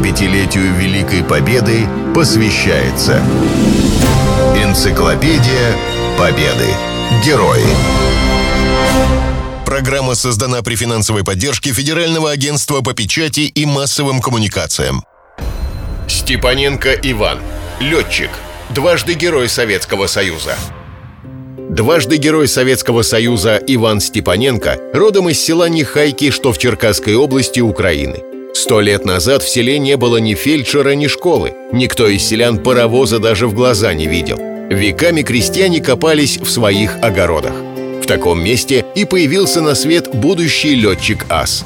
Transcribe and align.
75-летию 0.00 0.74
Великой 0.76 1.22
Победы 1.22 1.86
посвящается 2.14 3.22
Энциклопедия 4.56 5.76
Победы. 6.18 6.68
Герои. 7.24 7.64
Программа 9.66 10.14
создана 10.14 10.62
при 10.62 10.74
финансовой 10.74 11.22
поддержке 11.22 11.72
Федерального 11.72 12.30
агентства 12.30 12.80
по 12.80 12.94
печати 12.94 13.40
и 13.40 13.66
массовым 13.66 14.22
коммуникациям. 14.22 15.04
Степаненко 16.08 16.94
Иван. 17.02 17.38
Летчик. 17.78 18.30
Дважды 18.70 19.14
Герой 19.14 19.48
Советского 19.48 20.06
Союза. 20.06 20.56
Дважды 21.68 22.16
Герой 22.16 22.48
Советского 22.48 23.02
Союза 23.02 23.60
Иван 23.66 24.00
Степаненко 24.00 24.78
родом 24.94 25.28
из 25.28 25.40
села 25.40 25.68
Нехайки, 25.68 26.30
что 26.30 26.52
в 26.52 26.58
Черкасской 26.58 27.16
области 27.16 27.60
Украины. 27.60 28.29
Сто 28.54 28.80
лет 28.80 29.04
назад 29.04 29.42
в 29.42 29.48
селе 29.48 29.78
не 29.78 29.96
было 29.96 30.16
ни 30.18 30.34
фельдшера, 30.34 30.94
ни 30.94 31.06
школы. 31.06 31.54
Никто 31.72 32.08
из 32.08 32.26
селян 32.26 32.58
паровоза 32.58 33.18
даже 33.18 33.46
в 33.46 33.54
глаза 33.54 33.94
не 33.94 34.06
видел. 34.06 34.38
Веками 34.70 35.22
крестьяне 35.22 35.80
копались 35.80 36.38
в 36.38 36.48
своих 36.50 36.96
огородах. 37.02 37.54
В 38.02 38.06
таком 38.06 38.42
месте 38.42 38.84
и 38.94 39.04
появился 39.04 39.60
на 39.60 39.74
свет 39.74 40.08
будущий 40.14 40.74
летчик 40.74 41.26
ас. 41.28 41.64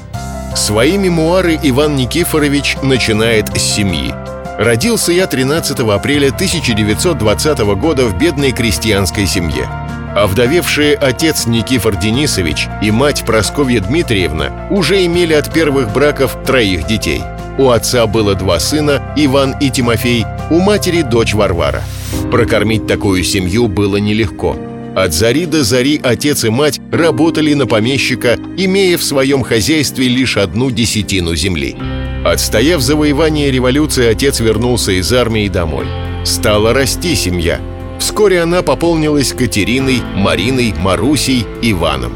Свои 0.57 0.97
мемуары 0.97 1.59
Иван 1.63 1.97
Никифорович 1.97 2.77
начинает 2.83 3.49
с 3.57 3.63
семьи. 3.63 4.15
Родился 4.59 5.13
я 5.13 5.27
13 5.27 5.81
апреля 5.81 6.29
1920 6.29 7.59
года 7.77 8.05
в 8.05 8.19
бедной 8.19 8.53
крестьянской 8.53 9.27
семье. 9.27 9.69
Овдовевшие 10.15 10.95
отец 10.95 11.47
Никифор 11.47 11.97
Денисович 11.97 12.69
и 12.81 12.93
мать 12.93 13.25
Просковья 13.27 13.81
Дмитриевна 13.81 14.69
уже 14.71 15.05
имели 15.05 15.33
от 15.33 15.53
первых 15.53 15.93
браков 15.93 16.39
троих 16.47 16.87
детей. 16.87 17.21
У 17.59 17.71
отца 17.71 18.07
было 18.07 18.37
два 18.37 18.61
сына, 18.61 19.03
Иван 19.17 19.57
и 19.61 19.71
Тимофей, 19.71 20.25
у 20.51 20.61
матери 20.61 21.03
дочь 21.03 21.35
Варвара. 21.35 21.83
Прокормить 22.31 22.87
такую 22.87 23.25
семью 23.25 23.67
было 23.67 23.97
нелегко. 23.97 24.57
От 24.95 25.13
зари 25.13 25.47
до 25.47 25.65
зари 25.65 26.01
отец 26.01 26.45
и 26.45 26.49
мать 26.49 26.81
работали 26.93 27.53
на 27.55 27.67
помещика, 27.67 28.39
имея 28.57 28.97
в 28.97 29.03
своем 29.03 29.43
хозяйстве 29.43 30.07
лишь 30.07 30.37
одну 30.37 30.71
десятину 30.71 31.35
земли. 31.35 31.77
Отстояв 32.25 32.81
завоевание 32.81 33.51
революции, 33.51 34.07
отец 34.07 34.39
вернулся 34.39 34.93
из 34.93 35.13
армии 35.13 35.49
домой. 35.49 35.87
Стала 36.25 36.73
расти 36.73 37.17
семья– 37.17 37.61
Вскоре 38.05 38.43
она 38.43 38.61
пополнилась 38.61 39.33
Катериной, 39.33 40.03
Мариной, 40.15 40.75
Марусей, 40.79 41.47
Иваном. 41.63 42.13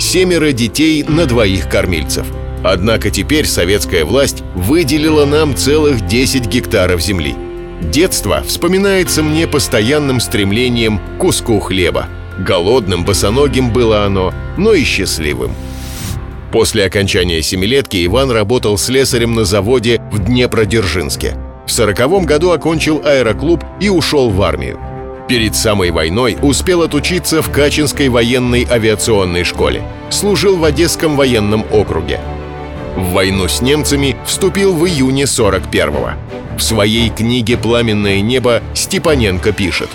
Семеро 0.00 0.50
детей 0.50 1.04
на 1.04 1.24
двоих 1.24 1.68
кормильцев. 1.68 2.26
Однако 2.64 3.10
теперь 3.10 3.46
советская 3.46 4.04
власть 4.04 4.42
выделила 4.56 5.26
нам 5.26 5.54
целых 5.54 6.04
10 6.04 6.46
гектаров 6.46 7.00
земли. 7.00 7.36
Детство 7.80 8.42
вспоминается 8.44 9.22
мне 9.22 9.46
постоянным 9.46 10.18
стремлением 10.18 10.98
к 10.98 11.20
куску 11.20 11.60
хлеба. 11.60 12.08
Голодным, 12.40 13.04
босоногим 13.04 13.72
было 13.72 14.04
оно, 14.04 14.34
но 14.58 14.72
и 14.74 14.82
счастливым. 14.82 15.52
После 16.50 16.84
окончания 16.84 17.40
семилетки 17.40 18.04
Иван 18.04 18.32
работал 18.32 18.76
слесарем 18.76 19.36
на 19.36 19.44
заводе 19.44 20.02
в 20.10 20.18
Днепродзержинске. 20.18 21.36
В 21.68 21.70
сороковом 21.70 22.26
году 22.26 22.50
окончил 22.50 23.00
аэроклуб 23.04 23.64
и 23.80 23.88
ушел 23.88 24.30
в 24.30 24.42
армию. 24.42 24.89
Перед 25.30 25.54
самой 25.54 25.92
войной 25.92 26.36
успел 26.42 26.82
отучиться 26.82 27.40
в 27.40 27.52
Качинской 27.52 28.08
военной 28.08 28.66
авиационной 28.68 29.44
школе. 29.44 29.84
Служил 30.10 30.56
в 30.56 30.64
Одесском 30.64 31.16
военном 31.16 31.64
округе. 31.70 32.18
В 32.96 33.12
войну 33.12 33.46
с 33.46 33.62
немцами 33.62 34.16
вступил 34.26 34.74
в 34.74 34.84
июне 34.88 35.22
41-го. 35.22 36.58
В 36.58 36.60
своей 36.60 37.10
книге 37.10 37.56
«Пламенное 37.56 38.20
небо» 38.22 38.60
Степаненко 38.74 39.52
пишет 39.52 39.88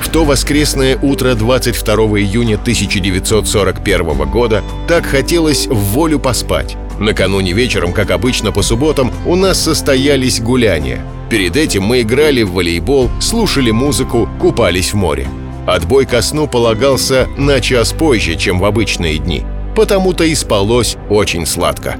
в 0.00 0.08
то 0.08 0.24
воскресное 0.24 0.96
утро 0.96 1.34
22 1.34 1.94
июня 2.20 2.54
1941 2.54 4.30
года 4.30 4.62
так 4.86 5.04
хотелось 5.04 5.66
в 5.66 5.74
волю 5.74 6.20
поспать. 6.20 6.76
Накануне 7.00 7.50
вечером, 7.54 7.92
как 7.92 8.12
обычно 8.12 8.52
по 8.52 8.62
субботам, 8.62 9.10
у 9.26 9.34
нас 9.34 9.60
состоялись 9.60 10.40
гуляния. 10.40 11.04
Перед 11.28 11.56
этим 11.56 11.82
мы 11.82 12.02
играли 12.02 12.42
в 12.42 12.52
волейбол, 12.52 13.10
слушали 13.20 13.70
музыку, 13.70 14.28
купались 14.40 14.92
в 14.92 14.96
море. 14.96 15.26
Отбой 15.66 16.06
ко 16.06 16.22
сну 16.22 16.46
полагался 16.46 17.28
на 17.36 17.60
час 17.60 17.92
позже, 17.92 18.36
чем 18.36 18.60
в 18.60 18.64
обычные 18.64 19.18
дни. 19.18 19.42
Потому-то 19.74 20.24
и 20.24 20.34
спалось 20.34 20.96
очень 21.10 21.44
сладко. 21.44 21.96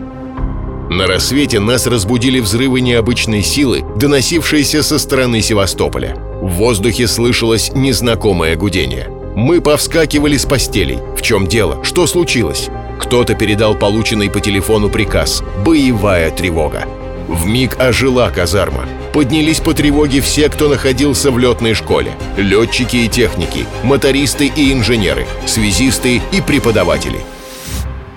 На 0.89 1.09
рассвете 1.09 1.59
нас 1.59 1.89
разбудили 1.89 2.39
взрывы 2.39 2.81
необычной 2.81 3.43
силы, 3.43 3.85
доносившиеся 3.97 4.85
со 4.85 5.01
стороны 5.01 5.43
Севастополя. 5.43 6.17
В 6.41 6.53
воздухе 6.53 7.09
слышалось 7.09 7.73
незнакомое 7.75 8.55
гудение. 8.55 9.09
Мы 9.35 9.61
повскакивали 9.61 10.37
с 10.37 10.47
постелей. 10.47 10.99
В 11.17 11.23
чем 11.23 11.49
дело? 11.49 11.83
Что 11.83 12.07
случилось? 12.07 12.69
Кто-то 13.01 13.35
передал 13.35 13.75
полученный 13.75 14.31
по 14.31 14.41
телефону 14.41 14.89
приказ 14.89 15.43
«Боевая 15.65 16.31
тревога». 16.31 16.87
В 17.29 17.47
миг 17.47 17.79
ожила 17.81 18.31
казарма. 18.31 18.87
Поднялись 19.13 19.61
по 19.61 19.75
тревоге 19.75 20.21
все, 20.21 20.49
кто 20.49 20.69
находился 20.69 21.31
в 21.31 21.39
летной 21.39 21.75
школе. 21.75 22.13
Летчики 22.37 22.97
и 22.97 23.09
техники, 23.09 23.67
мотористы 23.83 24.47
и 24.47 24.73
инженеры, 24.73 25.27
связисты 25.47 26.23
и 26.33 26.41
преподаватели. 26.41 27.19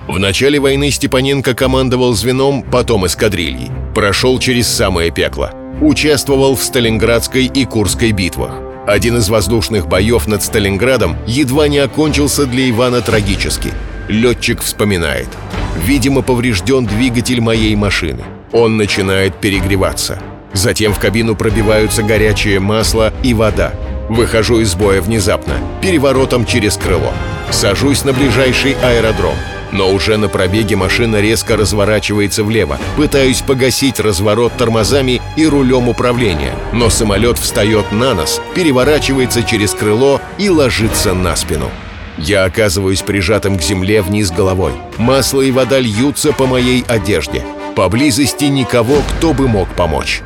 В 0.06 0.18
начале 0.18 0.58
войны 0.58 0.90
Степаненко 0.90 1.54
командовал 1.54 2.14
звеном, 2.14 2.62
потом 2.62 3.06
эскадрильей. 3.06 3.70
Прошел 3.94 4.38
через 4.38 4.68
самое 4.68 5.10
пекло. 5.10 5.52
Участвовал 5.80 6.54
в 6.56 6.62
Сталинградской 6.62 7.46
и 7.46 7.64
Курской 7.64 8.12
битвах. 8.12 8.52
Один 8.86 9.18
из 9.18 9.28
воздушных 9.28 9.86
боев 9.88 10.26
над 10.26 10.42
Сталинградом 10.42 11.16
едва 11.26 11.68
не 11.68 11.78
окончился 11.78 12.46
для 12.46 12.68
Ивана 12.68 13.00
трагически. 13.00 13.72
Летчик 14.08 14.60
вспоминает. 14.62 15.28
«Видимо, 15.84 16.22
поврежден 16.22 16.86
двигатель 16.86 17.40
моей 17.40 17.74
машины. 17.76 18.24
Он 18.52 18.76
начинает 18.76 19.34
перегреваться. 19.36 20.18
Затем 20.52 20.92
в 20.92 20.98
кабину 20.98 21.36
пробиваются 21.36 22.02
горячее 22.02 22.58
масло 22.60 23.12
и 23.22 23.34
вода. 23.34 23.72
Выхожу 24.08 24.58
из 24.58 24.74
боя 24.74 25.00
внезапно, 25.00 25.54
переворотом 25.80 26.44
через 26.44 26.76
крыло. 26.76 27.12
Сажусь 27.50 28.04
на 28.04 28.12
ближайший 28.12 28.76
аэродром. 28.82 29.34
Но 29.72 29.92
уже 29.92 30.16
на 30.16 30.28
пробеге 30.28 30.74
машина 30.74 31.20
резко 31.20 31.56
разворачивается 31.56 32.42
влево. 32.42 32.76
Пытаюсь 32.96 33.40
погасить 33.40 34.00
разворот 34.00 34.52
тормозами 34.56 35.22
и 35.36 35.46
рулем 35.46 35.88
управления. 35.88 36.54
Но 36.72 36.90
самолет 36.90 37.38
встает 37.38 37.92
на 37.92 38.14
нос, 38.14 38.40
переворачивается 38.56 39.44
через 39.44 39.72
крыло 39.72 40.20
и 40.38 40.48
ложится 40.48 41.14
на 41.14 41.36
спину. 41.36 41.70
Я 42.18 42.44
оказываюсь 42.44 43.02
прижатым 43.02 43.56
к 43.56 43.62
земле 43.62 44.02
вниз 44.02 44.32
головой. 44.32 44.72
Масло 44.98 45.40
и 45.40 45.52
вода 45.52 45.78
льются 45.78 46.32
по 46.32 46.46
моей 46.46 46.84
одежде. 46.88 47.44
Поблизости 47.74 48.44
никого, 48.44 49.02
кто 49.08 49.32
бы 49.32 49.48
мог 49.48 49.68
помочь. 49.74 50.22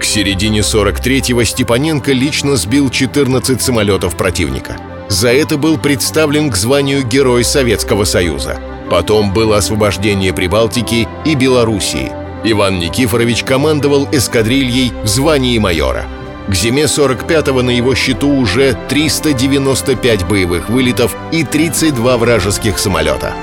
К 0.00 0.04
середине 0.04 0.60
43-го 0.60 1.44
Степаненко 1.44 2.12
лично 2.12 2.56
сбил 2.56 2.90
14 2.90 3.60
самолетов 3.60 4.16
противника. 4.16 4.76
За 5.08 5.28
это 5.32 5.56
был 5.56 5.78
представлен 5.78 6.50
к 6.50 6.56
званию 6.56 7.04
Герой 7.04 7.44
Советского 7.44 8.04
Союза. 8.04 8.58
Потом 8.90 9.32
было 9.32 9.58
освобождение 9.58 10.32
Прибалтики 10.32 11.08
и 11.24 11.34
Белоруссии. 11.34 12.12
Иван 12.44 12.78
Никифорович 12.78 13.42
командовал 13.42 14.08
эскадрильей 14.12 14.92
в 15.02 15.06
звании 15.06 15.58
майора. 15.58 16.04
К 16.48 16.54
зиме 16.54 16.84
45-го 16.84 17.62
на 17.62 17.70
его 17.70 17.94
счету 17.94 18.28
уже 18.28 18.76
395 18.88 20.26
боевых 20.28 20.68
вылетов 20.68 21.16
и 21.32 21.42
32 21.42 22.16
вражеских 22.18 22.78
самолета. 22.78 23.34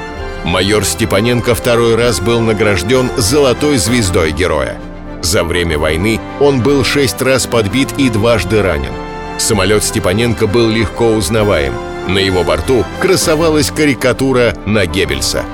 Майор 0.44 0.84
Степаненко 0.84 1.56
второй 1.56 1.96
раз 1.96 2.20
был 2.20 2.42
награжден 2.42 3.09
золотой 3.16 3.78
звездой 3.78 4.32
героя. 4.32 4.78
За 5.22 5.44
время 5.44 5.79
войны 5.79 6.20
он 6.41 6.62
был 6.62 6.84
шесть 6.84 7.22
раз 7.22 7.47
подбит 7.47 7.94
и 7.97 8.09
дважды 8.09 8.62
ранен. 8.62 8.91
Самолет 9.38 9.84
Степаненко 9.84 10.47
был 10.47 10.70
легко 10.70 11.08
узнаваем. 11.08 11.73
На 12.08 12.17
его 12.17 12.44
борту 12.44 12.84
красовалась 13.00 13.72
карикатура 13.72 14.53
на 14.66 14.85
Геббельса. 14.85 15.46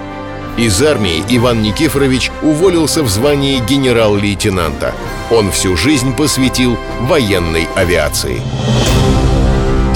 Из 0.58 0.82
армии 0.82 1.24
Иван 1.30 1.62
Никифорович 1.62 2.32
уволился 2.42 3.04
в 3.04 3.10
звании 3.10 3.60
генерал-лейтенанта. 3.60 4.94
Он 5.30 5.52
всю 5.52 5.78
жизнь 5.78 6.16
посвятил 6.16 6.78
военной 7.02 7.68
авиации. 7.76 8.42